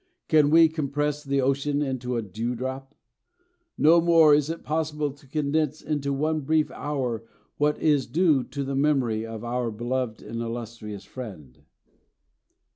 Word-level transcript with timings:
Can 0.27 0.49
we 0.49 0.67
compress 0.67 1.23
the 1.23 1.41
ocean 1.41 1.83
into 1.83 2.15
a 2.17 2.23
dewdrop? 2.23 2.95
No 3.77 4.01
more 4.01 4.33
is 4.33 4.49
it 4.49 4.63
possible 4.63 5.11
to 5.11 5.27
condense 5.27 5.79
into 5.79 6.11
one 6.11 6.39
brief 6.41 6.71
hour 6.71 7.23
what 7.57 7.77
is 7.79 8.07
due 8.07 8.43
to 8.45 8.63
the 8.63 8.73
memory 8.75 9.27
of 9.27 9.43
our 9.43 9.69
beloved 9.69 10.23
and 10.23 10.41
illustrious 10.41 11.03
friend. 11.03 11.59